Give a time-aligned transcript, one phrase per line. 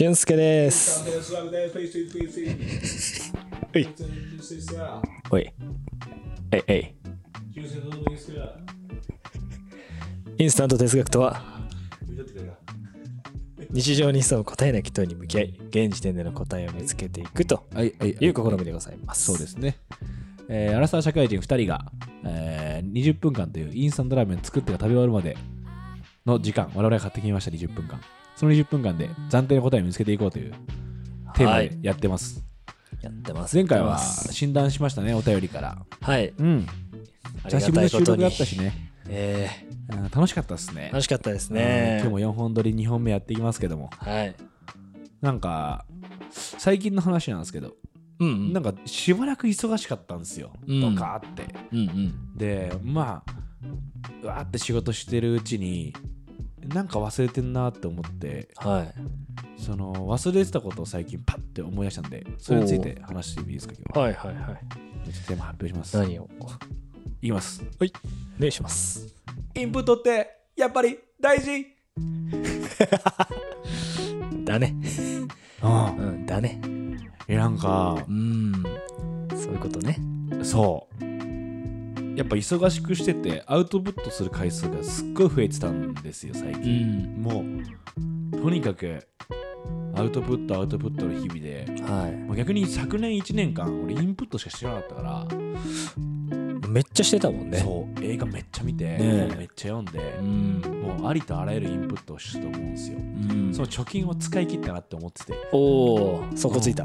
[0.00, 1.04] 俊介です。
[3.74, 3.86] おい、
[5.30, 5.52] おい、
[6.52, 6.94] えい、
[10.38, 11.42] インスタント哲学とは、
[13.68, 19.24] 日常に潜む答えなき問いに向き合い、現時点での答えを見つけていくとはい、う試みでございます。
[19.24, 19.76] そうですね。
[20.48, 21.84] えー、アラサー社会人2人が、
[22.24, 25.36] えー、20分間というインスタントラーメン作ってが食べ終わるまで
[26.24, 28.00] の時間、我々が買ってきました20分間。
[28.40, 30.54] その20分間で暫定の答えを見つけていこうという
[31.34, 32.42] テーマでやってます。
[33.02, 33.54] やってます。
[33.54, 35.76] 前回は診断しましたね、お便りから。
[36.00, 36.32] はい。
[36.38, 36.66] うん。
[37.44, 38.72] 久しぶりの収録だったしね。
[39.10, 39.50] え
[39.92, 40.90] うん楽しかったですねー、。
[40.90, 41.98] 楽しかったですうんね。
[42.00, 43.90] 今日も4本撮り2本目やっていきますけども。
[43.98, 44.34] はい。
[45.20, 45.84] なんか、
[46.30, 47.74] 最近の話なんですけど、
[48.20, 48.52] うんうん。
[48.54, 50.54] なんかしばらく忙しかったんですよ。
[50.66, 51.54] うんドカーって。
[51.72, 52.38] うんうん。
[52.38, 53.32] でまあ
[54.22, 55.92] うわーって仕事してるうちに
[56.68, 58.94] なんか忘れてんなって思ってはい。
[59.62, 64.58] その忘れてたことを最近パッて思い出したんでそれについて話してもいいですか今日ははいはいはい。
[65.26, 66.28] テーマ発表します何を？
[67.22, 67.66] いきますお
[68.40, 69.14] 願いします。
[69.54, 71.66] インプットってやっぱり大事
[74.44, 74.74] だね。
[75.62, 76.60] うんうん、だね。
[77.28, 78.52] えなんかうん。
[79.36, 79.98] そういうことね。
[80.42, 81.04] そう
[82.20, 87.22] やっぱ忙しくしててアウトプットする回数がすっごい増えてたんですよ最近、ん。
[87.22, 87.42] も
[88.36, 89.08] うとにかく
[89.94, 92.16] アウトプットアウトプットの日々ではい。
[92.18, 95.26] まあ逆に昨年1年間俺インプットしかしてなかったから、
[96.68, 97.58] めっちゃしてたもんね。
[97.58, 100.60] そう映画めっちゃ見て、ねえめっちゃ読んで、ん。
[100.82, 106.82] もうありとあらゆるインプットをしたと思うんですよ、うんその貯金を使い切ったなって思ってていおお、そこついた。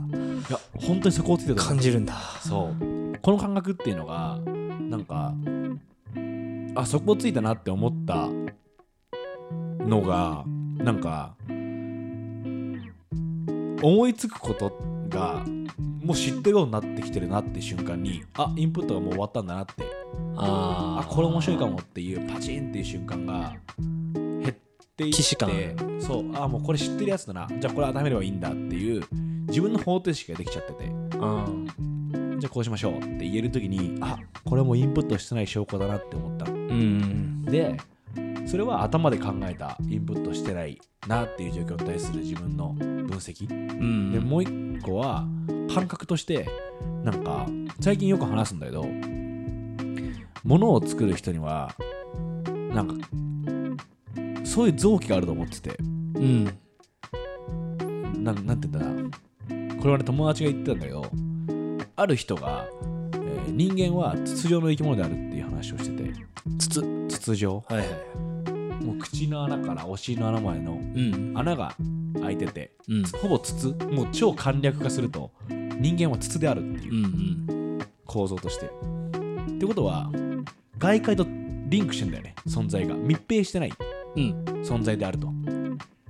[0.50, 2.13] や本当にそこをついてた感じるんだ。
[2.40, 4.40] そうこの感覚っていうのが
[4.95, 5.33] なんか
[6.75, 8.29] あそこをついたなって思った
[9.85, 10.45] のが
[10.78, 11.35] なんか
[13.81, 14.79] 思いつくこと
[15.09, 15.44] が
[16.01, 19.83] もう知ってるようになってきてるなって瞬間にあインプットがもう終わったんだなって。
[20.38, 24.53] ああこれ面白いかもっていうパチンっていう瞬間が減っ
[24.95, 27.47] ていってそうあもうこれ知ってるやつだな。
[27.59, 29.03] じゃあこれ当めればいいんだっていう
[29.47, 30.85] 自分の方程式ができちゃってて。
[30.85, 31.94] うん。
[32.40, 36.51] じゃあこうしましょうって言える時にあこれもインプットしてない証拠だなって思った。
[36.51, 37.46] うん。
[37.46, 37.78] で
[38.46, 43.50] それは頭で考えたインプットしてないなっていう状況に対する自分の分析。
[43.50, 44.12] うん。
[44.12, 45.25] でもう一個は
[45.74, 46.47] 感覚として
[47.03, 47.47] なんか
[47.79, 48.85] 最近よく話すんだけど
[50.44, 51.74] 物を作る人には
[52.74, 53.07] なんか
[54.44, 55.78] そういう臓器があると思ってて。
[55.79, 55.84] う
[56.19, 56.45] ん。
[58.24, 59.13] なんなんて言うんだ。
[59.50, 61.06] なこれはね友達が言ってたんだけど
[61.95, 62.67] ある人が、
[63.13, 66.11] えー人間は筒状の生き物であるっていう話をしてて
[66.57, 66.83] 筒。
[67.07, 68.83] 筒状はいはい。
[68.83, 71.31] もう口の穴からお尻の穴までのうん。
[71.35, 71.73] 穴が
[72.22, 73.03] 開いててうん。
[73.03, 77.79] ほぼ筒もう超簡略化すると人間は筒であるっていううん。
[78.06, 78.66] 構造として。
[78.66, 78.69] っ
[79.59, 80.09] てことは
[80.77, 81.25] 外界と
[81.67, 83.73] リンクしてんだよね存在が密閉してない
[84.16, 84.44] うん。
[84.63, 85.31] 存在であると、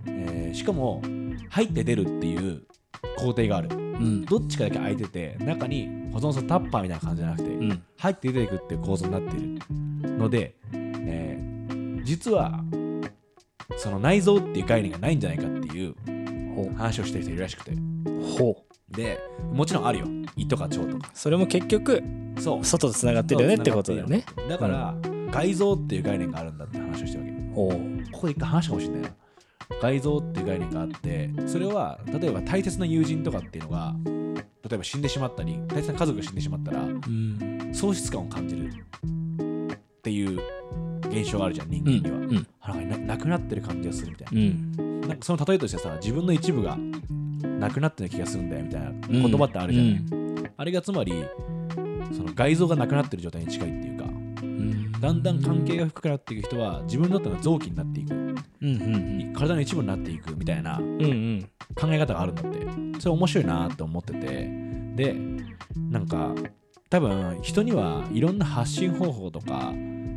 [0.07, 1.01] えーしかも
[1.49, 2.63] 入って出るっていう
[3.17, 3.84] 工程があるうん。
[4.25, 7.83] どっちかだけ開いてて中に保存するタッパーみたいな感じじゃなくて、うん。
[7.97, 9.59] 入って出ていくっていう構造になっている
[10.17, 11.45] ので、えー
[12.05, 12.63] 実は
[13.77, 15.95] その内臓っていう概念がないんじゃないかっていう
[16.55, 17.77] ほ話をしてる人いるらしくてう。
[18.37, 18.95] ほう。
[18.95, 19.19] で
[19.51, 20.05] もちろんあるよ
[20.37, 22.03] 胃とか腸とかそれも結局、
[22.39, 24.23] そう外と繋がってるよねってことだよね。
[24.47, 24.95] だから、
[25.31, 28.11] 外臓っていう概念があるんだって話をしてるわけほう。
[28.11, 29.09] ここで一回話したかもしれないな
[29.81, 33.93] 外臓っていう概念があってそれは例えば大切な友人とかっていうのが
[34.67, 37.71] 例えば死んでしまったり大切な家族が死んでしまったらうん。
[37.73, 40.39] 喪失感を感じるっていう
[41.09, 42.47] 現象があるじゃん人間には、うん。
[42.61, 45.01] あなんかななくなってる感じがするみたいうん。
[45.01, 46.77] ななんかその例えとしてさ自分の一部が
[47.43, 51.13] なくなってる気がするんだよみたいな言葉ってあるじゃない、あれがつまり
[52.11, 53.84] その外臓がなくなってる状態に近いって。
[54.99, 58.35] だんだん関係が深くなっていく人は自分にとっての臓器になっていくうん。
[58.61, 58.67] う
[59.29, 59.33] ん。
[59.33, 61.01] 体の一部になっていくみたいなうん。
[61.01, 61.49] うん。
[61.75, 64.49] 考え方があるんだってそれ面白いなって思ってて
[64.95, 65.15] で
[65.91, 66.33] なんか
[66.89, 69.71] 多分人にはいろんな発信方法とか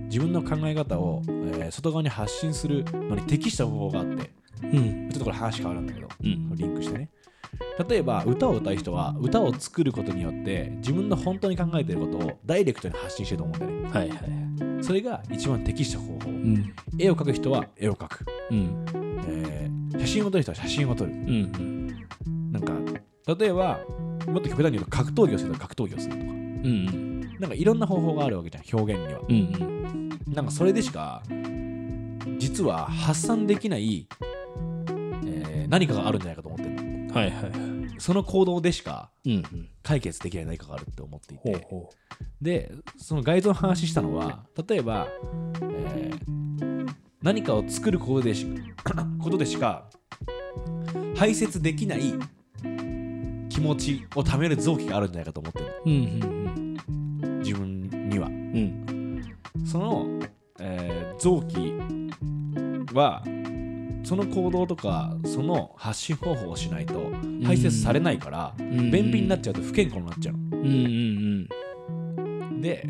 [0.09, 4.31] 自分の考え方を、えー外側に発信するのに適した方法があって
[4.63, 5.11] うん。
[5.11, 6.55] ちょっとこれ話変わるんだけどうん。
[6.55, 7.11] リンクしてね
[7.89, 14.85] 例えば歌を歌う人は歌を作ることによって自分の本当に考えていることをダイレクトに発信してると思うんだよねはいはい。
[14.85, 16.75] それが一番適した方法うん。
[16.99, 18.85] 絵を描く人は絵を描く、うん。
[19.29, 21.89] えー写真を撮る人は写真を撮るうん。
[22.53, 22.73] なんか
[23.37, 23.81] 例えば
[24.27, 27.21] もっと極端に言うと格闘技をすると格闘技をするとかうん。
[27.41, 30.09] なんかいろんな方法があるわけじゃん表現にはうん。
[30.35, 31.23] なんかそれでしか
[32.39, 34.07] 実は発散できない、
[35.27, 36.68] えー何かがあるんじゃないかと思って
[37.13, 37.53] はいはい。
[37.99, 39.69] その行動でしかうんうん。
[39.83, 41.91] 解決できない何かがあるって思っていてほうほ
[42.43, 45.09] でその概像の話したのは例えば、
[45.63, 46.39] えー
[47.21, 48.47] 何かを作ることでし
[49.21, 49.91] ことでしか
[51.17, 52.15] 排泄できない
[53.49, 55.83] 気持ちを貯める臓器があるんじゃないかと思ってるのう。
[55.85, 59.25] うんうん自分にはうん。
[59.57, 59.67] うん。
[59.67, 60.07] その、
[60.61, 61.75] えー臓器
[62.95, 63.25] は
[64.09, 66.95] その行動とかその発信方法をしないと
[67.45, 68.91] 排泄されないから、ん。
[68.91, 70.35] 便秘になっちゃうと不健康になっちゃう。
[70.35, 71.49] のうん
[72.51, 72.63] うん。
[72.63, 72.89] で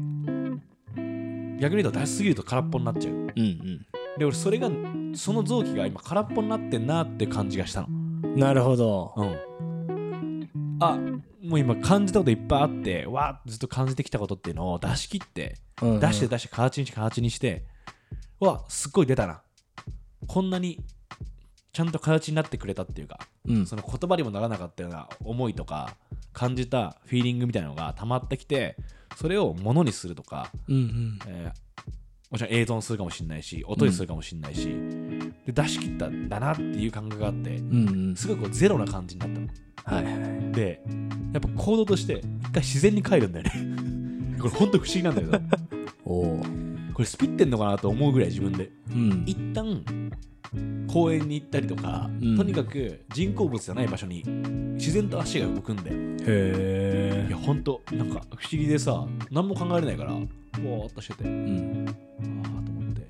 [1.61, 3.15] 逆に言うと出しすぎると空っぽになっちゃう。
[3.15, 3.23] うん。
[3.25, 3.87] うん。
[4.17, 4.70] で俺それが
[5.12, 7.88] その臓器が今空っぽになってんなって感じがしたの。
[7.88, 8.37] うん。
[8.37, 9.12] なるほど。
[9.17, 10.49] うん。
[10.79, 10.97] あ
[11.43, 16.00] もう今感じたこといっぱいあってわーずっと感じてきたことっていうのを出し切ってうんうん。
[16.00, 17.65] 出して出して形にして形にして
[18.41, 19.43] うわすっごい出たな。
[20.29, 20.79] こんなに
[21.73, 23.67] ちゃんと形になってくれたっていうかうん。
[23.67, 25.97] その言葉にもならなかったような思いとか
[26.32, 28.76] 感じたフィーリングみたいなのが溜まってきて
[29.17, 31.19] それをものにするとか、うんうん。
[31.26, 31.69] えー
[32.31, 34.67] もちろん映像にするかもしれないし音にするかもしれないし、
[35.47, 38.17] で出し切ったんだなっていう感覚があってうんうん。
[38.17, 40.53] すごいこうゼロな感じになったのはいはい。
[40.53, 40.82] で
[41.32, 43.53] やっぱ行動として一回自然に帰るんだよね
[44.38, 45.41] これ本当不思議なんだけど
[46.05, 46.43] おお。
[46.93, 49.23] これスピってんのかなと思うぐらい自分でうん。
[49.25, 49.82] 一旦
[50.90, 54.22] 公園に行ったりとか、うんとにかく人工物じゃない場所に
[54.74, 55.94] 自然と足が動くんでへ
[56.26, 57.36] えいや。
[57.36, 61.86] ほんとなんか不思議でさ何も考えれないからぼーっとしててうん。
[61.88, 61.92] あ
[62.60, 63.08] あと思って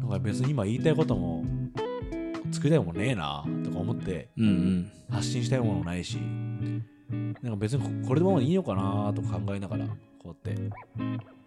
[0.00, 1.44] なんか別に今言いたいことも
[2.52, 4.92] 作りたいものねえなとか思ってうんうん。
[5.10, 6.18] 発信したいものもないし
[7.42, 9.94] なんか別にここれでもいいのかなとか考えながらこ
[10.24, 10.54] うやって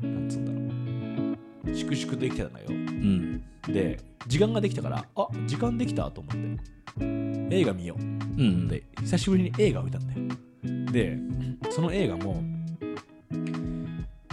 [0.01, 0.57] なんつうんだろ
[1.17, 1.20] う
[1.73, 3.43] 粛々と生きてたんだようん。
[3.67, 8.03] で時間ができたからあ時間できたと思って映画見ようう
[8.43, 8.67] ん。
[8.67, 11.17] で久しぶりに映画を見たんだよで
[11.69, 12.43] その映画も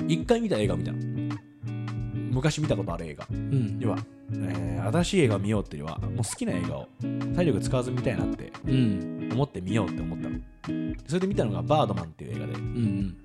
[0.07, 0.99] 一回見た映画を見たの
[2.31, 3.79] 昔見たことある映画うん。
[3.81, 3.99] 要は、
[4.33, 6.89] えー新しい映画を見ようっていうよりはもう好きな映画を
[7.35, 9.18] 体力使わず見たいなってうん。
[9.33, 10.39] 思って見ようって思ったの
[11.07, 13.17] それで見たのがバードマンっていう映画でうん。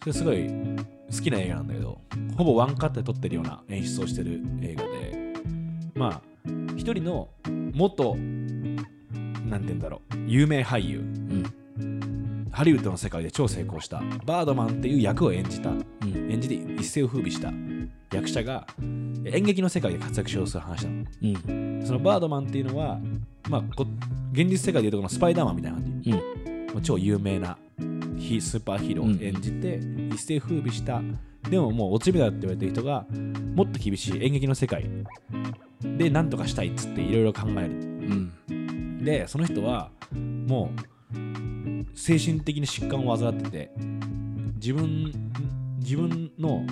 [0.00, 2.00] それすごい好きな映画なんだけど
[2.36, 5.34] ほぼワンカットで撮ってるような演出をしてる映画で
[5.94, 6.22] まあ
[6.76, 7.28] 一人の
[7.74, 12.48] 元なんて言うんだろう有名俳優うん。
[12.50, 16.30] ハリウッドの世界で超成功したバードマンっていう役を演じたうん。
[16.30, 17.50] 演じて一世を風靡した
[18.12, 18.66] 役者が
[19.24, 21.86] 演劇の世界で活躍しようとする話なのうん。
[21.86, 22.98] そのバードマンっていうのは、
[23.48, 23.86] まあ、こ
[24.32, 26.66] 現実世界でいうとこのスパイダーマンみたいな感じ、うん。
[26.72, 27.56] もう超有名な
[28.18, 29.80] ヒスーパーヒーローを演じて、
[30.14, 31.02] 一世風靡した
[31.48, 33.04] でももう落ち目だって言われてる人が
[33.54, 34.88] もっと厳しい演劇の世界
[35.82, 39.04] で何とかしたいっつっていろいろ考えるうん。
[39.04, 39.90] でその人は
[40.46, 40.92] もう
[41.94, 43.70] 精神的に疾患を患ってて
[44.54, 45.12] 自分
[45.80, 46.64] 自分の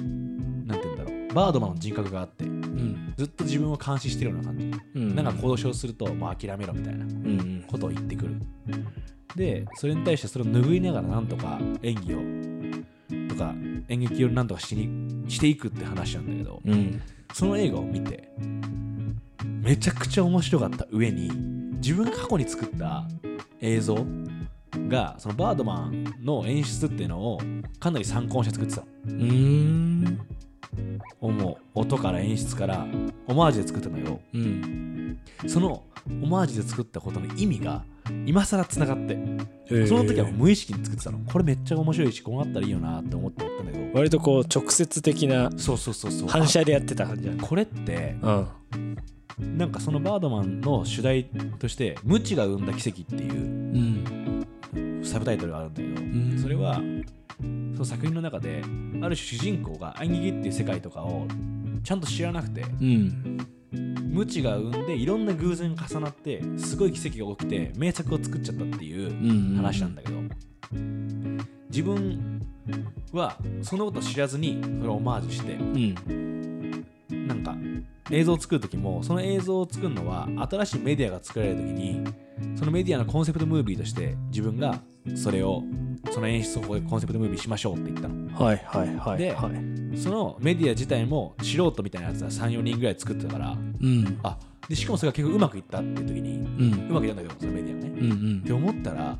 [1.34, 3.14] バードマンの人格があってうん。
[3.16, 5.14] ずっと自分を監視してるような感じ、うん。
[5.14, 7.64] なんか行動しようとするともう諦めろみたいなうん。
[7.66, 8.36] ことを言ってくる
[9.36, 13.54] でそれに対してそれを拭いながらなんとか演技をとか
[13.88, 17.00] 演劇をなんとかしにしていくって話なんだけどうん。
[17.32, 18.28] その映画を見て
[19.44, 21.30] めちゃくちゃ面白かった上に
[21.76, 23.06] 自分が過去に作った
[23.60, 24.06] 映像
[24.88, 27.40] がそのバードマンの演出っていうのを
[27.78, 30.20] かなり参考にして作ってたうん。
[31.20, 31.80] もう。
[31.80, 32.86] 音から演出から
[33.26, 34.20] オマージュで作ったのよ。
[34.34, 35.18] うん。
[35.46, 35.84] その
[36.22, 37.84] オマージュで作ったことの意味が
[38.26, 39.86] 今更つながってへー。
[39.86, 41.18] その時は無意識に作ってたの。
[41.20, 43.98] これめっちゃ面白いしこうなったらいいよなって思ってやったんだけど。
[43.98, 46.28] 割とこう直接的なそうそうそうそう。
[46.28, 48.48] 反射でやってた感じこれってうん。
[49.56, 51.24] なんかそのバードマンの主題
[51.58, 55.04] として「無知が生んだ奇跡」っていううん。
[55.04, 56.38] サブタイトルがあるんだけど、ん。
[56.38, 56.80] それは
[57.80, 58.62] その作品の中で
[59.00, 61.26] ある種主人公が演劇っていう世界とかを
[61.82, 63.38] ちゃんと知らなくてうん。
[63.72, 70.16] 無知が生んでいろんな偶然が重なってすごい奇跡が起きて名作を作っちゃったっていううん話なんだけど、
[71.70, 72.42] 自分
[73.12, 75.94] はそのことを知らずにそれをオマージュしてうん
[77.14, 77.56] なんか
[78.10, 82.04] 映像を作る時もその映像を作るのは新しいメディアが作られる時に
[82.56, 84.80] そのメディアのコンセプトムービーとして自分が
[85.14, 85.62] それを
[86.10, 88.44] その演出をここでコンセプトムービーしましょうって言ったの。
[88.44, 89.98] はいはいはいではい。
[89.98, 94.18] そのメディア自体も素人みたいなやつは34人ぐらい作ってたからうん。
[94.22, 94.38] あ
[94.68, 96.88] でしかもそれが結構うまくいったっていう時にうん。
[96.90, 97.94] うまくいったんだけどそのメディアがね。
[98.00, 98.40] うんうん。
[98.44, 99.18] って思ったら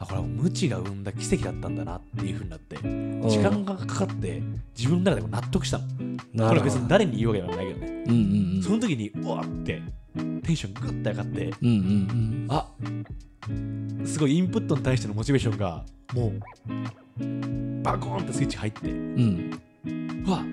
[0.00, 3.28] あこれは無知が生んだ奇跡だったんだなっていう風になってうん。
[3.28, 4.42] 時間がかかって
[4.76, 5.80] 自分の中でも納得した
[6.34, 6.48] の。
[6.48, 7.86] これ別に誰に言うわけではないけどね。
[8.06, 9.82] うんうんその時にうわって
[10.42, 12.68] テンショングッて上がってうんうんあ
[14.04, 19.60] すごいインプットに対してのモチベーションがもうバコーンってスイッチ入ってうん。
[19.86, 20.44] うんうわ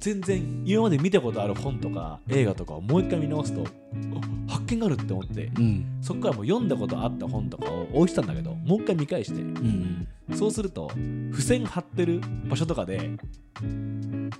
[0.00, 5.98] 全然今まで見たことある本とか映画とかをもう一回見直すとあ発見があるって思ってうん。
[6.00, 10.90] そこからもう読んだことあった本とかを置いてたんだけどもう一回見返してうんそうすると
[11.30, 13.10] 付箋貼ってる場所とかで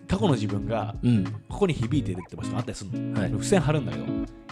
[0.06, 1.24] 過去の自分がうん。
[1.48, 3.30] ここに響いてるって場所があったりするの、はい。
[3.30, 4.04] 付箋貼るんだけど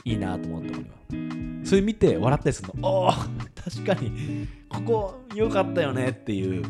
[0.04, 2.88] いいなと思った俺はそれ見て笑ったりするの。
[2.88, 6.64] おお確かにここ良かったよねっていう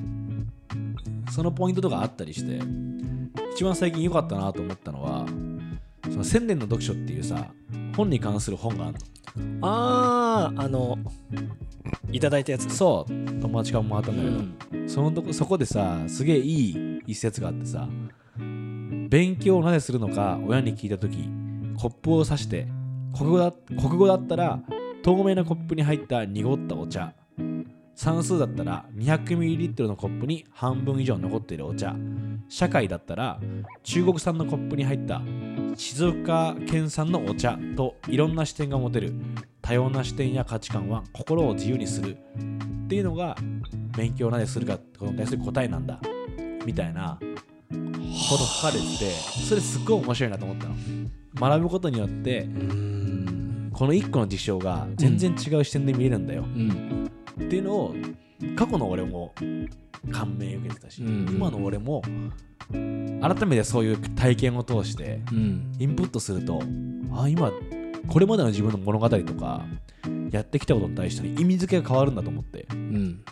[1.30, 2.61] そのポイントとかあったりして
[3.54, 5.26] 一番最近良かったなと思ったのは
[6.04, 7.49] その千年の読書っていうさ
[7.97, 8.99] 本に関する本がある
[9.38, 9.66] の。
[9.66, 10.99] あああの
[12.11, 12.75] いただいたやつ。
[12.75, 14.88] そう友達からもらったんだけど、うん。
[14.88, 17.88] そのとこそこでさすげえいい一節があってさ
[19.09, 21.28] 勉強をなぜするのか親に聞いた時
[21.78, 22.66] コップを指して
[23.16, 24.61] 国語だ国語だったら
[25.02, 27.12] 透明なコップに入った濁ったお茶
[27.97, 31.97] 算数だったら 200ml のコップに半分以上残っているお茶。
[32.49, 33.41] 社会だったら
[33.83, 35.21] 中国産のコップに入った
[35.75, 39.15] 静岡県産のお茶といろんな視点が持てる。
[39.62, 42.19] 多様な視点や価値観は心を自由にする。
[42.85, 43.35] っていうのが
[43.97, 45.99] 勉強をなぜするかってことに対する答えなんだ。
[46.67, 47.19] みたいな。
[47.69, 50.75] こと書かれててそれすっごい面白いなと思ったの。
[51.35, 53.71] 学ぶことによってうん。
[53.73, 57.95] この1個の事象が全然違う視点で見れるんだよ、うんっていうのを
[58.57, 59.33] 過去の俺も
[60.12, 62.02] 感銘受けてたし、うん今の俺も
[62.71, 65.73] 改めてそういう体験を通してうん。
[65.78, 66.62] インプットすると
[67.12, 67.52] あ今
[68.09, 69.64] これまでの自分の物語とか
[70.31, 73.23] やってきたことに対しての意味付けが変わるんだと思ってうん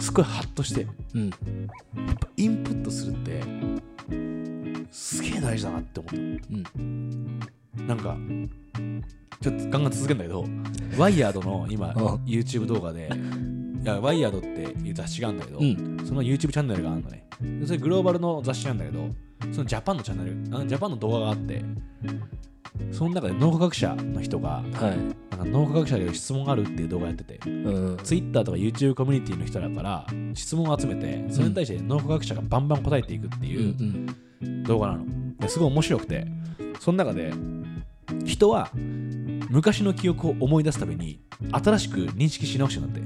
[0.00, 1.28] すごいハッとしてやうん。
[1.28, 1.32] っ
[2.20, 3.40] ぱインプットするって
[4.90, 6.18] すげえ大事だなって思った。
[6.78, 7.40] うん
[7.86, 8.16] なんか
[9.40, 10.44] ちょっとガンガン続けるんだけど
[10.98, 11.92] ワイヤードの今ん。
[12.24, 13.10] YouTube 動画で
[13.82, 14.46] いやワイヤードって
[14.86, 16.06] いう雑誌があるんだけど、うん。
[16.06, 17.26] その YouTube チャンネルがあるのね。
[17.60, 19.08] でそれグローバルの雑誌なんだけど
[19.52, 21.62] そのジャパンのチャンネルあジャパンの動画があって
[22.90, 25.36] その中で脳科学者の人がはい。
[25.36, 27.96] なんか脳科学者で質問があるっていう動画やっててうん。
[28.02, 35.04] Twitter とか YouTube コミュニティの人だから質問を集めてそれに対して脳科学者がバンバン答えていくってういうん動画なの。
[35.38, 36.26] ですごい面白くて。
[36.80, 37.32] その中で
[38.24, 38.70] 人は
[39.48, 43.00] 昔の記憶を思い出すために新しく認識し直してるんて。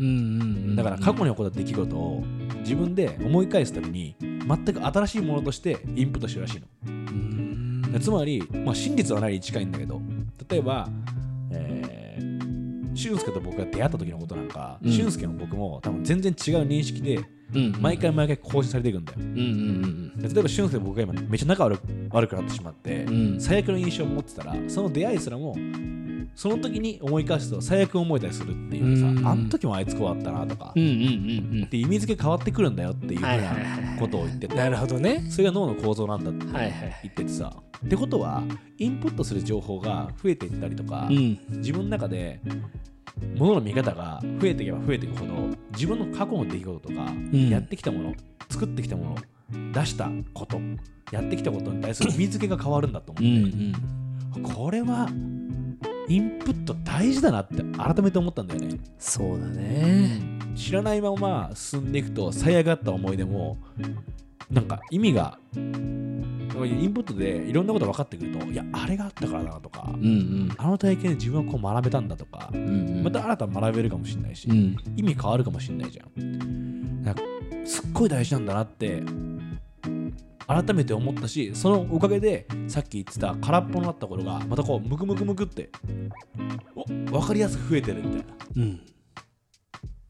[0.00, 2.22] うんうんだから過去に起こった出来事を
[2.58, 8.00] 自分で思い返すために全く新しいものとしてインプットしてるらしいの。
[8.00, 10.02] つまり、まあ、真実はないに近いんだけど
[10.50, 10.86] 例えば、
[11.50, 14.92] えー、俊介と僕が出会った時のことなんか、うん。
[14.92, 17.35] 俊介も僕も多分全然違う認識でうん
[17.80, 19.18] 毎回毎回更新されていくんだよ。
[19.20, 23.40] うんうんで例えば俊介と僕が今めっちゃ仲悪く悪くなってしまって、うん。
[23.40, 25.56] 最悪の印象を持ってたらその出会いすらも
[26.34, 29.26] その時に思い返すと最悪思えたりするっていうさ、うん。
[29.26, 33.56] あの時もあいつこうだったなとか、うんうんうんって意味付け変わってくるんだよっていうふうはいはいはい
[33.94, 35.24] なことを言ってて、なるほどね。
[35.30, 37.52] それが脳の構造なんだってはいはい言っててさ、
[37.84, 38.42] ってことは
[38.78, 41.38] インプットする情報が増えていったりとか、うん。
[41.48, 42.40] 自分の中で
[43.36, 45.32] 物の見方が増えていけば増えていくほど
[45.72, 47.48] 自分の過去の出来事とか、ん。
[47.48, 48.14] やってきたもの
[48.50, 49.16] 作ってきたも
[49.50, 50.58] の出したこと
[51.10, 53.72] やってきたことに対する意味付けが変わるんだと思うんって、うん
[54.42, 55.08] これは
[56.08, 58.78] インプット大事だなって改めて思ったんだよね。
[58.98, 60.20] そうだね。
[60.54, 63.56] 知らないまま進んでいくと最悪だった思い出も
[64.50, 65.38] なんか意味が
[66.64, 70.48] インプットでいろんなこと分かってくるといやあれがあったからだなとか、うんうん。
[70.56, 74.76] あの体験で自分はこう学べたんだとか、うんまた新たに学べるかもしれないし、うん。
[74.96, 77.02] 意味変わるかもしれないじゃん。
[77.02, 77.22] なんか
[77.64, 79.02] すっごい大事なんだなって
[80.46, 85.70] 改めて思ったしそのおかげでさっき言ってた空っぽになった頃がまたこうムクムクムクって
[86.74, 88.24] お分かりやすく増えてるみたいな。
[88.56, 88.80] うん。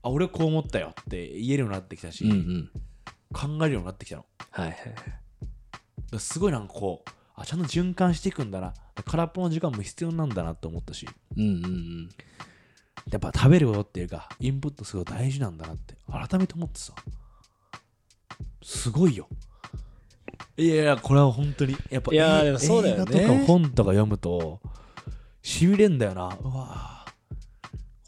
[0.02, 2.70] あ俺こう思ったよって言えるようになってきたし、うんうん。
[3.32, 4.26] 考えるようになってきたの。
[4.50, 5.25] はいはいら
[6.18, 8.72] すごいなんかこうあちゃんと循環していくんだな。
[9.04, 11.06] 空っぽの時間も必要なんだなって思ったし。
[11.36, 12.08] うんうんうん。
[13.10, 16.94] やっぱ食べることっていうかインプットすごい大事なんだなって改めて思ってさ。
[18.62, 19.28] すごいよ。
[20.56, 23.20] いやいやこれは本当にやっぱいやでもそうだよね。
[23.20, 24.60] 映画とか本とか読むと
[25.42, 26.36] しびれんだよな。
[26.42, 27.04] うわ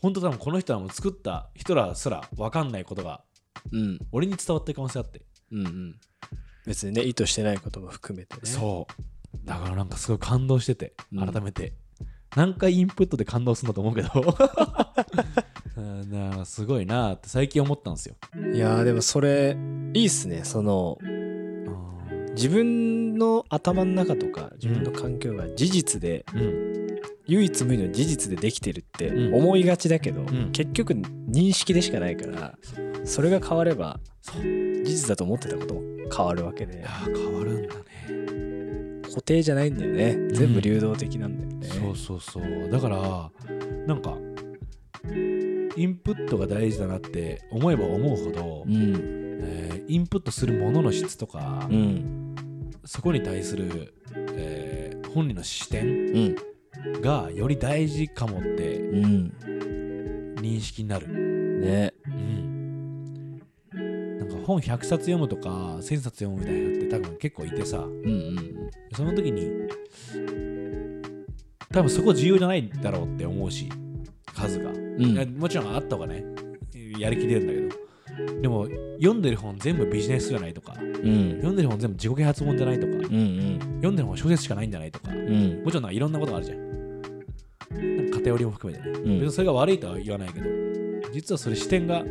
[0.01, 3.23] 本当多分この人はもう作った人らすら分かんないことが
[3.73, 3.99] うん。
[4.11, 5.23] 俺に伝わってる可能性あって。
[5.53, 6.01] うんうん
[6.69, 8.43] 別にね意図してないことも含めてね。
[8.45, 9.47] そう。
[9.47, 11.33] だからなんかすごい感動しててうん。
[11.33, 11.73] 改めて、
[12.37, 14.11] 何回インプットで感動するんだと思うけど。
[15.77, 18.17] うんだからすごいなって最近思ったんですよ。
[18.55, 19.57] いやーでもそれ
[19.95, 20.43] いいっすね。
[20.45, 20.99] その
[22.33, 26.89] 自分の頭の中とか自分の環境が事実でうん。
[27.31, 29.35] 唯一無二の事実でできてるってうん。
[29.35, 30.51] 思いがちだけど、ん。
[30.53, 32.59] 結局認識でしかないから
[33.05, 34.43] それが変われば事
[34.85, 36.79] 実だと思ってたことも変わるわけで。
[36.79, 37.83] いやー変わるんだね。
[39.09, 40.29] 固定じゃないんだよね。
[40.33, 42.71] 全部流動的なんだよね、そうそうそう。
[42.71, 43.31] だから
[43.87, 44.17] なんか
[45.77, 48.75] インプットが大事だなって思えば思うほど、うん。
[49.41, 52.35] えーインプットするものの質とか、うん。
[52.85, 53.95] そこに対する、
[54.35, 57.01] えー本人の視点うん。
[57.01, 59.33] がより大事かもってうん。
[60.37, 61.95] 認識になる、ね
[64.49, 67.79] 本100冊読むとか1000冊読むみたいな人って多分結構いてさ。
[67.79, 68.49] うんうん
[68.97, 69.51] その時に
[71.71, 73.69] 多分そこ重要じゃないだろうって思うし
[74.35, 75.39] 数が、うん。
[75.39, 76.25] もちろんあった方がね
[76.99, 78.41] やる気出るんだけど。
[78.41, 81.33] でも読んでる本全部ビジネスじゃないとかうん。
[81.37, 83.59] 読んでる本全部自己啓発本じゃないとかうんうん。
[83.77, 85.63] 読んでる本小説しかないんじゃないとかうん。
[85.63, 86.69] もちろんなんかいろんなことがあるじゃん。
[87.71, 89.21] なんか偏りも含めてね、ん。
[89.21, 90.47] 別にそれが悪いとは言わないけど
[91.13, 92.03] 実はそれ視点が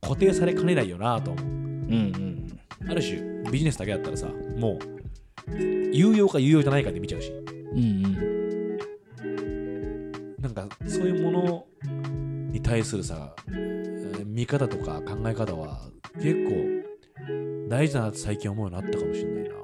[0.00, 1.30] 固定されかねないよなと。
[1.32, 2.48] 思ううん
[2.82, 2.90] うん。
[2.90, 4.28] ある種ビジネスだけだったらさ
[4.58, 4.78] も
[5.48, 5.56] う
[5.92, 7.32] 有用か有用じゃないかで見ちゃうし。
[7.72, 7.78] うん
[9.20, 10.36] うん。
[10.40, 11.66] なんかそういうもの
[12.52, 15.80] に対するさえー見方とか考え方は
[16.14, 19.54] 結構大事だなって最近思うようになったかもしれないな、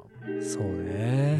[0.43, 1.35] そううね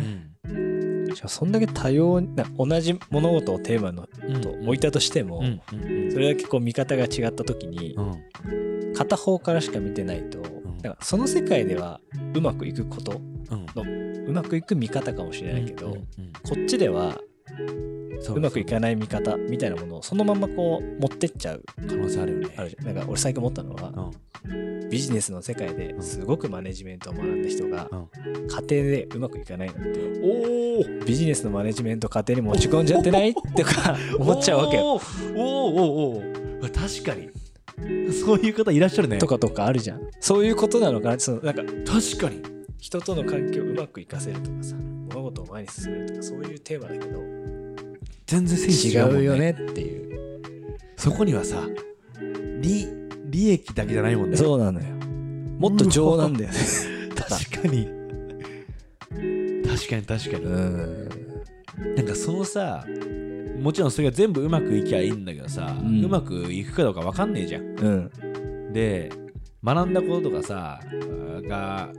[0.48, 1.06] ん。
[1.14, 4.08] じゃあそんだけ多様な同じ物事をテーマの
[4.42, 8.65] と置いたとしても、うんうんそれだけこう見方が違った時にうん
[8.96, 10.44] 片方からしか見てないと、ん。
[10.82, 12.00] だからその世界では
[12.34, 13.22] うまくいくこと
[13.52, 14.26] うん。
[14.28, 15.98] うまくいく見方かもしれないけど、こ
[16.60, 17.20] っちでは
[18.22, 18.40] そうう。
[18.42, 21.64] まくいかない見方みたいなものをそのままこう持ってっちゃう。
[21.88, 22.56] 可能性あるよね。
[22.58, 22.86] あるじゃん。
[22.86, 24.12] なんか俺最近思ったのは
[24.46, 24.90] うん。
[24.90, 28.08] ビジネスの世界ですごくマネジメントを学んだ人がうん。
[28.48, 33.12] 家庭でうまくいかないのっておおビジネスのマネジメント家庭に持ち込んじゃって。
[33.12, 34.94] ないとか思っちゃうわけよ。
[34.94, 35.34] おー。
[35.36, 37.30] おーおーおー確かに
[38.26, 40.02] そういう方いらっしゃるねとかとかあるじゃん。
[40.20, 42.42] そういうことなのかなそのなんか確かに
[42.80, 44.76] 人との関係をうまくいかせるとかさ
[45.10, 47.20] 物事を前に進めるとかそういうテーマだけど
[48.26, 50.40] 全然センス違うよねっていう。
[50.98, 51.68] そこにはさ
[52.62, 52.88] 利
[53.30, 54.86] 利益だけじゃないもんねそうなのよ。
[55.60, 56.58] もっと情なんだよね。
[57.16, 58.06] 確かに
[59.66, 61.25] 確かに確かに、うん。
[61.78, 62.86] なんかそのさ
[63.60, 67.90] もちろんそれが全部うまくいきゃいいんだけどさ、ううんまくいくかどうか分かんねえじゃんう
[68.70, 68.74] ん。
[68.74, 69.12] で
[69.64, 70.80] 学んだこととかさ
[71.48, 71.90] が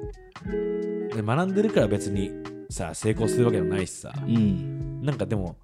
[1.15, 2.31] で学んでるから別に
[2.71, 5.03] さ成功するわけでもないしさうん。
[5.03, 5.57] なんかでも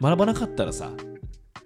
[0.00, 0.92] 学ばなかったらさ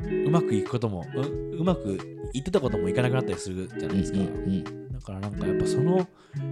[0.01, 1.21] うまくいくこともう
[1.57, 1.99] うまく
[2.33, 4.93] いってたこともいかなくなったりするじゃないですか、うん。
[4.93, 6.07] だからなんかやっぱその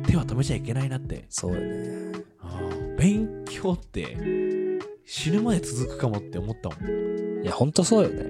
[0.07, 2.13] 手は止めちゃいけないなってそうよね。
[2.99, 4.17] 勉強って
[5.11, 8.25] 死ぬまで続くかもって思ったもん、いや、ほんとそうよね。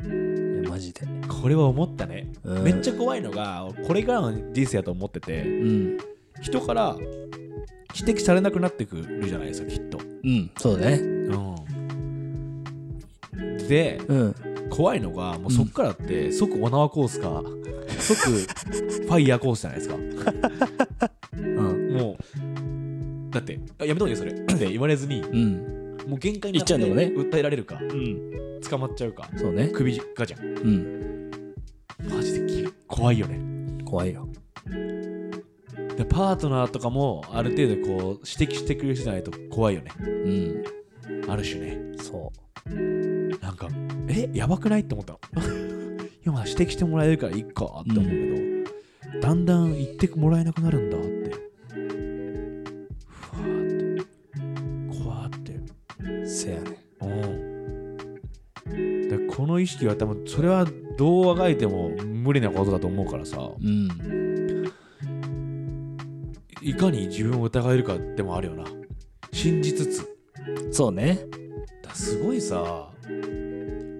[0.00, 1.02] うん、いや、マジで。
[1.28, 5.98] これは思ったね、うんめっちゃ怖いのがこれからの人生だと思っててうん。
[6.40, 6.96] 人から
[7.94, 10.50] 指摘されなくなってくるじゃないですかきっと、うん。
[10.56, 10.94] そうね。
[10.94, 11.36] う
[13.42, 14.34] ん、でうん。
[14.70, 17.42] 怖いのがもうそっからって即オナワコースか
[17.98, 19.96] 即ファイヤーコースじゃないですか
[21.36, 21.92] うん。
[21.92, 22.49] もう
[23.30, 25.96] だってあやめとけそれって言われずにうん。
[26.08, 28.60] もう限界に言っちゃうね訴えられるかうん。
[28.68, 29.68] 捕まっちゃうかそうね。
[29.68, 31.54] 首がじゃんうん。
[32.08, 33.40] マジでき怖いよね
[33.84, 34.28] 怖いよ。
[35.96, 40.02] でパートナーとかもある程度こう指摘してくれる人じゃないと怖いよねう
[41.26, 41.30] ん。
[41.30, 42.32] ある種ねそ
[43.40, 43.68] なんか
[44.08, 44.80] えやばくない？
[44.80, 45.20] って思ったの
[46.26, 48.64] 今指摘してもらえるからいいかって思うけ
[49.12, 51.19] ど、だんだん言ってもらえなくなるんだって
[59.50, 64.70] の意識は多分それはどうあがいても無理なことだと思うからさうん。
[66.62, 68.64] いかに自分を疑えるかでもあるよな
[69.32, 70.16] 信じつつ
[70.72, 71.20] そうね。
[71.82, 72.88] だすごいさ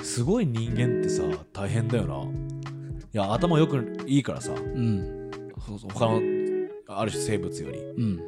[0.03, 2.15] すごい人間ってさ大変だよな
[3.13, 5.31] いや頭よくいいからさうん。
[5.79, 6.21] そ他の
[6.89, 8.21] ある種生物よりうん。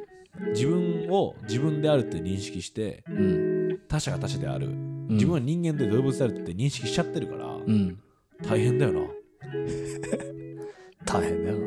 [0.53, 3.79] 自分を自分であるって認識してうん。
[3.87, 7.99] 他者が他者であるうん自分は人間で動物であるって認識しちゃってるからうん。
[8.43, 9.01] 大変だよな。
[11.05, 11.57] 大変だよ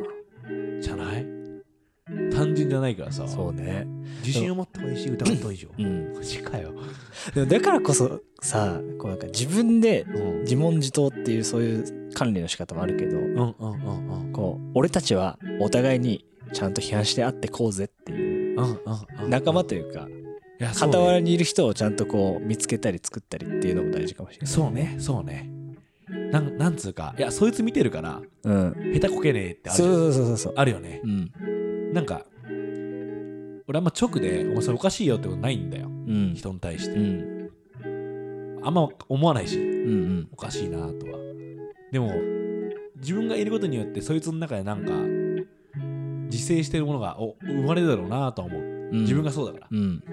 [0.81, 1.25] じゃない？
[2.31, 3.23] 単純じゃないからさ。
[3.23, 3.27] な。
[3.29, 3.85] そうね。
[4.25, 6.13] 自信を持った方がいいし疑った方がいいじゃんうん。
[6.15, 6.73] マジかよ、
[7.33, 14.31] でもだからこそさ、こうなんか自分でうん、自問自答っていうそういう管理の仕方もあるけど、うんうんうんうん。
[14.31, 18.59] こう俺たちはお互いにちゃんと批判してあってこうぜっていう
[19.27, 20.07] 仲間というか
[20.59, 24.47] 傍らにいる人をちゃんとこう見つけたり作ったりっていうのも大事かもしれない。
[24.47, 25.49] そうねそうね。
[26.31, 28.73] なんなんつうかいやそいつ見てるからうん。
[28.93, 31.01] 下手こけねえってあるそうそうそうそうあるよね。
[31.03, 31.93] うん。
[31.93, 32.25] なんか
[33.67, 35.87] 俺あんま直で「お前それおかしいよ」ってことないんだよ。
[35.87, 36.33] うん。
[36.35, 37.49] 人に対しうてん。
[38.63, 40.27] あんま思わないしうんうん。
[40.31, 41.19] おかしいなとは。
[41.91, 42.13] でも
[42.97, 44.93] 自分がいることによってそいつの中でなんか
[46.31, 48.61] 自生してるものがお生まれるだろうなとは思う。
[48.61, 49.01] うん。
[49.01, 50.03] 自分がそうだから、うん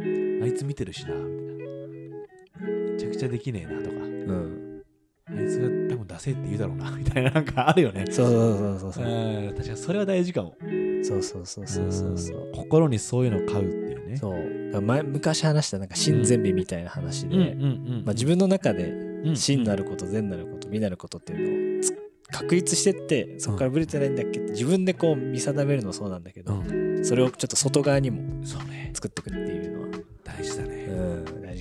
[0.45, 3.97] あいつ見てるしなみたいなめちゃくちゃできねえなとか。
[3.97, 4.83] うん。
[5.27, 8.05] あいつが多分出せって言うだろうなみたいななんかあるよね。
[8.11, 9.51] そうそうそうそうう。
[9.51, 9.77] ん確かに。
[9.77, 10.57] それは大事かも。
[11.03, 12.39] そうそうそうそうそうそう。
[12.47, 14.17] うん心にそういうのを買うっていうね。
[14.17, 14.83] そう。
[14.83, 18.03] 前昔話したなんか真善美みたいな話で、うん。
[18.05, 19.37] まあ、自分の中でうん。
[19.37, 21.97] 真なること善なること美なることっていうのをつ
[22.31, 27.05] 確立してってそこからブレてないんだっけって自分でこう見定めるのもそうなんだけど、うん。
[27.05, 28.91] それをちょっと外側にもそうね。
[28.95, 29.74] 作っていくっていう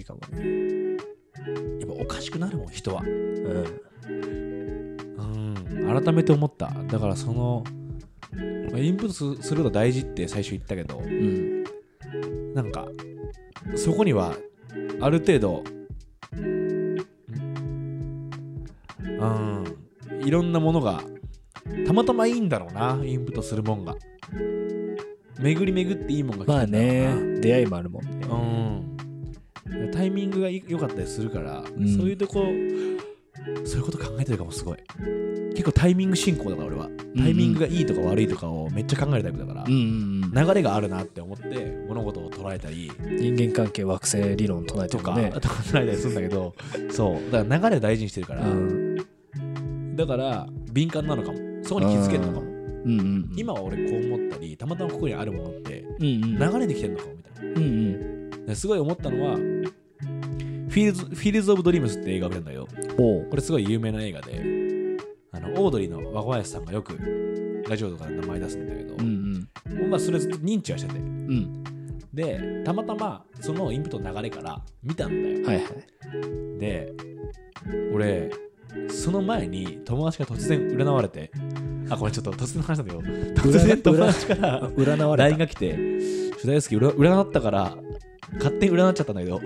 [0.03, 0.97] うん、大事かもね。
[1.79, 3.01] やっぱおかしくなるもん人は。
[3.01, 3.79] うん。
[5.17, 5.23] う
[5.99, 6.03] ん。
[6.03, 6.71] 改めて思った。
[6.87, 7.63] だからその
[8.71, 11.63] まあインプットすするの大事って最初言ったけどうん。
[12.53, 12.87] なんか
[13.75, 14.35] そこには
[15.01, 15.63] ある程度
[16.33, 17.03] うん。
[20.23, 21.01] いろんなものが
[21.85, 23.95] たまたまいいんだろうなインプットするもんが。
[25.39, 27.15] 巡り巡っていいもんが来まあてんだろうな。
[27.33, 27.39] ね。
[27.41, 28.09] 出会いもあるもんね。
[28.27, 28.92] うん、
[29.91, 31.65] タイミングがい良かったりするから、ん。
[31.65, 32.45] そういうとこ
[33.65, 34.77] そういうこと考えてるかもすごい。
[35.51, 36.89] 結構タイミング進行だから俺は。
[37.15, 42.91] タイミングがいいとか悪いとかをめっちゃ考えるタイプだから、流れがあるなって思って物事を捉えたり。
[42.99, 45.31] 人間関係惑星理論唱えてとか、るね。
[45.31, 46.55] とか捉えたりするんだけど
[46.91, 47.31] そう。
[47.31, 49.95] だから流れを大事にしてるから、うん。
[49.95, 51.37] だから敏感なのかも。
[51.63, 52.41] そこに気づけるのかも。
[52.41, 52.99] うん。
[52.99, 57.51] うん今は俺こう思ったりたまたまここにあるものって流れできてるのかもみたいな。
[57.51, 57.82] うんうんで
[58.55, 62.67] すごい思ったのはフィールズ・フィールズ・オブ・ドリームスって映画を見たんだよ。
[62.97, 64.43] これすごい有名な映画で
[65.31, 69.49] あのオードリーの若林さんがよくラジオとかで名前出すんだけど、うん
[69.89, 70.99] まあ、それずっと認知はしてて。
[70.99, 71.05] うん。
[71.05, 71.63] うん
[72.13, 75.47] でたまたまそのインプットの流れから見たんだよ。
[75.47, 76.59] はいはい。
[76.59, 76.93] で
[77.93, 78.31] 俺
[78.89, 81.31] その前に友達が突然占われて
[81.89, 85.71] あこれちょっと突然の話なんだけど突然友達からあ占われ LINE たが来て
[86.45, 87.77] 「大好き占占ったから
[88.33, 89.41] 勝手に占っちゃったんだけど。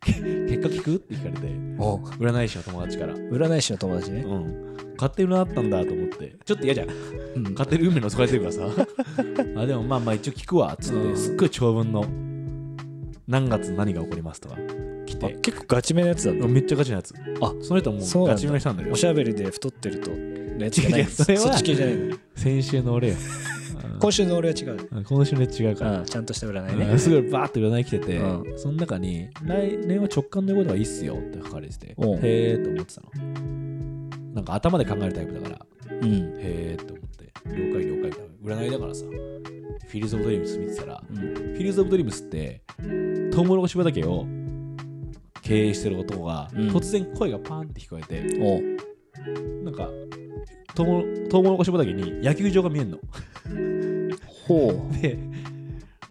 [0.00, 1.56] け結果聞く?」って聞かれて。
[1.76, 3.14] 占い師の友達から。
[3.14, 4.22] 占い師の友達ね。
[4.22, 4.76] うん。
[4.96, 6.34] 勝手に占ったんだと思って。
[6.44, 6.88] ちょっと嫌じゃん。
[6.88, 7.42] うん。
[7.52, 8.62] 勝手に運命のそかれてるからさ。
[9.56, 10.72] あでもまあまあ一応聞くわ。
[10.72, 11.16] っつって、うん。
[11.16, 12.04] すっごい長文の
[13.26, 14.56] 何月何が起こりますとか
[15.04, 16.46] 来あて結構ガチめのやつだった。
[16.46, 17.14] めっちゃガチなやつ。
[17.40, 21.00] あその人もそうガチめの人なんだよおしゃべりで太ってるとのやつじゃない。
[21.00, 22.16] 違う違うそれはそっち系じゃないの。
[22.36, 23.14] 先週の俺よ
[24.00, 24.88] 今週の俺は違う。
[24.92, 25.04] うん。
[25.04, 26.00] 今週のやつ違うから。
[26.00, 26.04] うん。
[26.04, 26.90] ちゃんとした占いうん。
[26.90, 26.98] ね。
[26.98, 32.16] すごいバーって占い来てて、うその中に来年は直感で動いた方がいいっすよって書かれてておう。
[32.16, 32.20] へ
[32.52, 33.10] えと思ってたの。
[34.34, 35.66] なんか頭で考えるタイプだから。
[35.90, 36.34] うん。
[36.38, 37.32] へえと思って。
[37.46, 39.04] 了解了解みたいな占いだからさ。
[39.86, 41.16] フィールズ・オブ・ドリームス見てたらうん。
[41.16, 42.62] フィールズ・オブ・ドリームスって
[43.32, 44.26] トウモロコシ畑を
[45.42, 46.68] 経営してる男が、うん。
[46.70, 49.64] 突然声がパーンって聞こえておう。
[49.64, 49.88] なんか
[50.74, 52.98] トウモトウモロコシ畑に野球場が見えんの
[54.46, 55.18] ほで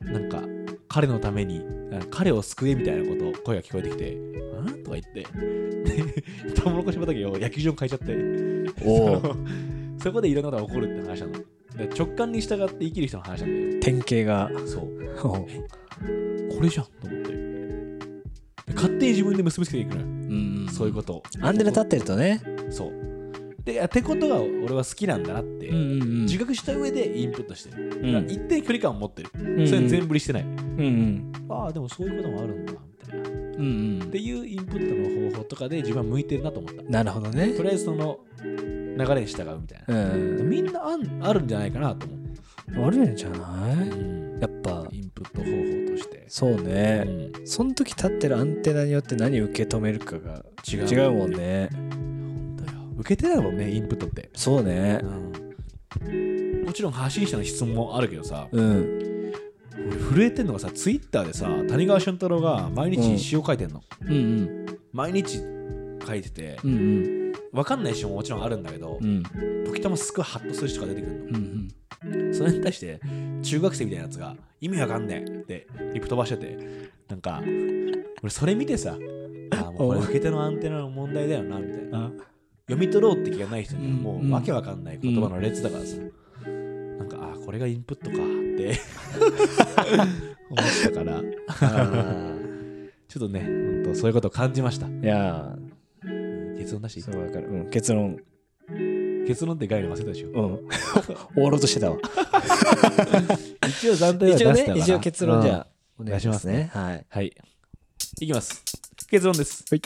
[0.01, 0.43] なんか
[0.87, 4.11] 彼のためにあ彼を救えみたいなこと声が聞こえてきて
[4.61, 5.25] 「ん?」とか言って。
[5.85, 8.13] でトウモロコシ畑を野球場に変えちゃって。
[8.13, 8.73] う。
[8.83, 9.21] おう
[10.01, 11.33] そこでいろんなことが起こるって話なの。
[11.77, 13.81] で直感に従って生きる人の話なんだよ。
[13.81, 14.51] 典型が。
[14.65, 14.89] そう。
[15.21, 17.31] これじゃんと思って。
[18.67, 20.09] で勝手に自分で結びつけていくのよ、う
[20.65, 20.67] ん。
[20.71, 21.23] そういうことを。
[21.41, 22.41] アンテナ立ってるとね。
[22.69, 23.04] そう
[23.65, 26.21] でってことが俺は好きなんだなって、うんうんうん。
[26.25, 28.25] 自覚した上でインプットしてる、うん。
[28.29, 31.33] 一定距離感を持ってる、うんそれ全振りしてない、うんうん。
[31.49, 33.29] ああでもそういうこともあるんだみたいな。
[33.29, 34.03] うんうん。
[34.03, 37.49] っていうインプットの方法とかで自分は向いてるなと思ったなるほどね。
[37.49, 37.63] と。
[37.63, 40.49] りあえずその流れに従うみたいな、うん。
[40.49, 43.89] みんなあんあるんじゃないかなと思う、あるんじゃない？
[43.89, 44.39] うん。
[44.39, 47.31] やっぱ、インプット方法として、そうね。
[47.35, 47.47] うん。
[47.47, 51.69] その時立ってるアンテナによって何を受け止めるかが違う違うもんね。
[52.97, 55.01] 受けてないもんねインプットってそうね。
[56.65, 59.33] もちろん発信者の質問もあるけどさ、うん。
[59.77, 63.83] 俺震えてんのがさ、ツイッターでさ、谷川俊太郎が毎日詩を書いてんの。
[64.01, 64.65] うんうん。
[64.91, 65.39] 毎日
[66.05, 69.23] 書いててう、んわかんない詩ももちろんあるんだけどうん。
[69.35, 69.65] う、ん。
[69.65, 71.39] 時たますっごいハッとする人が出てくるの。
[71.39, 71.67] うん
[72.33, 72.99] それに対して、
[73.41, 76.57] 中学生みたいなやつが、意味わかんねえってリプ飛ばしてて、
[77.07, 77.41] なんか、
[78.21, 78.91] 俺それ見てさ、
[79.51, 82.11] あーもうこれ受け手のアンテナの問題だよな、みたいな。
[82.67, 86.01] あ読み取ろうって気がない人にはもうんうわけわかんない言葉の列だからさ、な
[87.05, 88.17] んかあーこれがインプットかっ
[88.57, 88.79] て
[90.49, 92.33] 思ってたから、あ
[93.07, 94.87] ちょっとね、ほんとそういうことを感じました。
[94.87, 95.55] ーいや
[96.57, 96.99] 結論だし？
[96.99, 97.47] ー、そうわかる。
[97.49, 98.17] うん、結論、
[99.27, 100.29] 結論って概念忘れたでしょ。
[100.29, 100.69] うん。
[101.35, 101.97] 終わろうとしてたわ。
[103.67, 105.67] 一応暫定は出したからね、一応結論じゃあ、
[105.99, 106.71] お願いしますね。
[106.73, 107.05] はい。
[107.09, 107.35] はい。
[108.21, 108.63] いきます。
[109.07, 109.63] 結論です。
[109.69, 109.81] はい。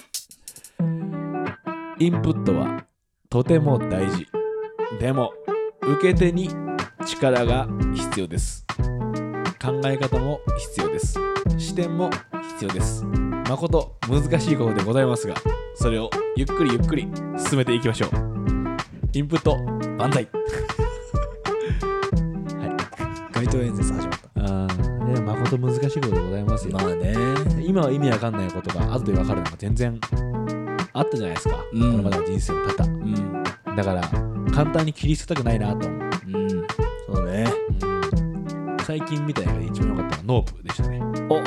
[2.01, 2.85] インプットは
[3.29, 4.25] とても大事。
[5.01, 5.33] でも、
[5.81, 6.49] 受け手に
[7.05, 8.65] 力が必要です。
[9.61, 11.19] 考え方も必要です。
[11.57, 12.09] 視点も
[12.53, 13.03] 必要です。
[13.03, 15.35] 誠難しいことでございますが、
[15.75, 18.09] それをゆっくりゆっくり進めていきましょう。
[19.11, 19.57] インプット
[19.97, 20.29] 万歳
[23.33, 26.77] 街頭演説始まっあーね、誠難しいことでございますよ。
[26.77, 26.85] た。
[26.85, 27.13] まあね。
[27.61, 29.99] 今は意味わかんないことが後でわかるのが全然
[30.93, 33.43] あったじゃないですか、うんこれまでの人生の多々うん。
[33.75, 34.01] だから
[34.51, 36.49] 簡単に切り捨てたくないなと思う、うん。
[37.07, 37.47] そうね。
[38.83, 40.99] 最近見た映画で一番良かったのはノープでしたね
[41.29, 41.43] お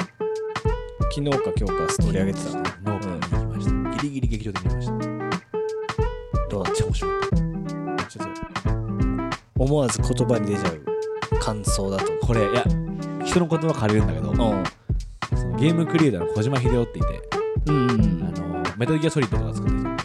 [1.11, 2.50] 昨日か今日かストーリー上げてた。
[2.90, 4.92] ノープ見に行きました、ギリギリ劇場で見ました
[6.48, 7.20] どうだっめっちゃ面白かっ
[7.98, 8.05] たた？
[8.11, 10.81] ちょっと、思わず言葉に出ちゃう
[11.40, 12.12] 感想だと。
[12.26, 12.64] これいや
[13.24, 14.37] 人の言葉借りるんだけど、うん。
[15.37, 17.22] そのゲームクリエイターの小島秀夫っていて、
[17.66, 17.90] うん。
[17.90, 18.52] あの
[18.83, 19.97] メタルギアソリッドとか作ってる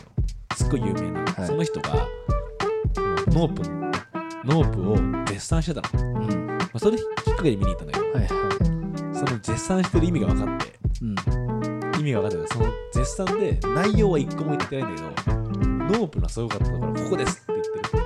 [0.52, 1.48] 人すっごい有名な、はい。
[1.48, 2.08] その人が
[3.30, 3.64] ノープ
[4.46, 6.58] ノープを絶賛してたの、うん。
[6.60, 7.04] まあ、それきっ
[7.36, 8.30] かけで見に行ったんだけど、はいはい。
[9.16, 10.74] その絶賛してる意味が分かって。
[11.02, 11.16] うん。
[12.02, 17.98] 意味が分かってその絶賛で内容は一個も言ってないんだけどノープのすごかったところここですって言ってるって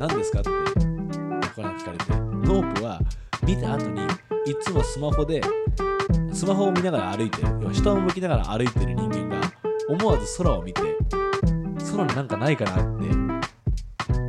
[0.00, 2.12] 何ですかって他から聞かれて
[2.48, 3.00] ノープは
[3.44, 4.02] 見た後に
[4.44, 5.40] いつもスマホで
[6.32, 7.48] スマホを見ながら歩いてる。
[7.60, 9.25] 要は下を向きながら歩いてる人間が
[9.88, 10.82] 思わず空を見て
[11.92, 13.08] 空になんかないかなって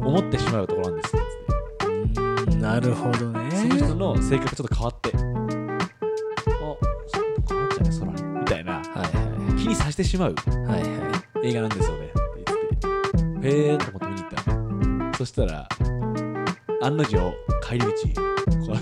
[0.06, 3.52] 思ってしまうところなんですってうんなるほどね。
[3.52, 6.78] その人の性格がちょっと変わって、あ、ちょっ
[7.46, 8.39] と変わっちゃうね、空に。
[8.39, 10.36] みたいな、はいは気にさせてしまうい。
[10.52, 10.88] はいは
[11.43, 11.48] い。
[11.48, 12.06] 映画なんですよね。
[12.06, 15.13] って言ってて、へーと思って見に行ったの。
[15.13, 15.67] そしたら、
[16.82, 17.93] 案の定、帰り道、こ
[18.70, 18.82] うやっ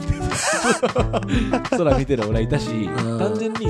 [1.60, 3.68] て、 空見てる俺はいたし、ん単純に、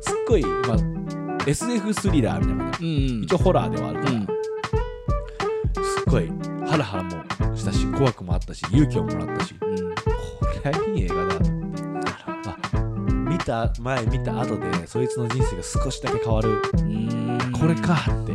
[0.00, 0.99] すっごい、まあ、
[1.46, 2.64] SF スリラーみたいな。
[2.70, 2.84] 感じ。
[2.84, 2.88] う
[3.20, 3.24] ん。
[3.24, 4.20] 一応ホラーではあるから、うん。
[4.22, 6.28] すっごい
[6.68, 9.54] ハラハラもしたし怖くもあったし勇気をもらったし。
[9.60, 9.76] うん。
[9.94, 11.80] これはいい映画だと思って
[12.12, 16.62] あ見た前見た後でそいつの人生が少しだけ変わる。
[16.78, 17.38] うん。
[17.58, 18.32] これかって。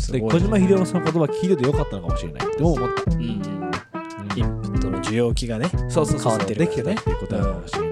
[0.00, 0.28] すごいね。
[0.28, 3.22] で小島秀夫のその言葉聞いててよかったのかもしれないって思った、うん。
[3.22, 5.68] インプットの需要期がね。
[5.88, 7.89] そうそうそう変わってるできてたっていうことなのかもしれない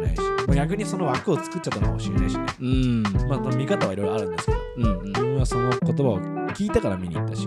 [0.55, 2.47] 逆にその枠を作っちゃったのかもしれないしね。
[2.61, 3.03] うん。
[3.29, 4.59] まあ見方はいろいろあるんですけど。
[4.77, 5.07] うんうん。
[5.07, 7.47] 自分はその言葉を聞いたから見に行ったし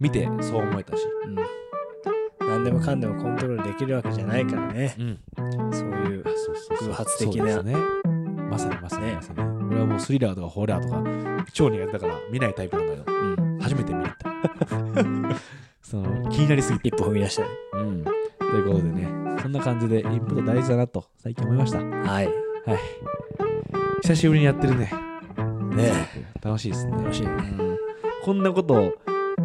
[0.00, 1.36] 見てそう思えたし、うん。
[2.46, 4.94] 何でもかんでもコントロールできるわけじゃないからね。
[4.98, 5.18] うん、
[5.72, 6.24] そういう
[6.80, 7.62] 偶発的な。
[7.62, 7.76] ね。
[8.50, 9.06] まさにまさに。
[9.06, 9.14] ね。
[9.14, 13.16] まさに、俺はもうスリラーとかホラーとか超苦手だから見ないタイプなんだけど。
[13.16, 13.58] うん。
[13.60, 14.30] 初めて見に行った
[15.82, 17.42] その気になりすぎて、一歩踏み出した。
[17.42, 17.48] ね。
[17.72, 18.04] うん、
[18.54, 19.08] ということでね
[19.42, 22.26] そんな感じでインプット大事だなと最近思いましたはい
[22.64, 22.78] はい。
[24.02, 24.92] 久しぶりにやってるね
[25.74, 25.92] ね
[26.40, 27.32] 楽しいですね楽しいね。
[27.32, 27.78] うん
[28.24, 28.94] こんなことを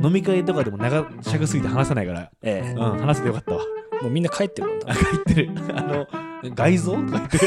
[0.01, 3.61] 飲み会とかでも長尺すぎて話さないから、ええうん、話せてよかったわ
[4.01, 4.93] もうみんな帰ってくるんだあ。
[5.11, 6.07] 言ってるあの
[6.55, 7.37] 外臓とか言って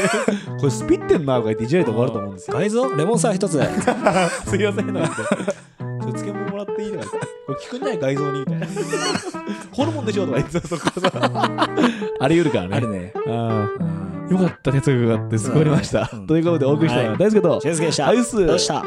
[0.59, 3.53] これスピってんなとか言っていじられて終わると思うんですよ外臓レモンサワー一つ。
[4.47, 5.15] すいませんなんて。
[5.15, 7.27] ちょっと漬物もらっていいとか言って。
[7.47, 7.97] これ聞くんない？
[7.99, 8.67] 外臓にみたいな。
[9.73, 11.11] ホルモンでしょとか言ってたそこさ。
[12.19, 12.75] あり得るからね。
[12.75, 13.13] あるね。
[14.29, 16.09] よかった、哲学があって救われました。
[16.13, 18.07] うんということでお送りしたのははい大輔と、俊介でした。
[18.07, 18.83] アイスどうした